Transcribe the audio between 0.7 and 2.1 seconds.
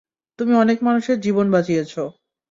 মানুষের জীবন বাঁচিয়েছো।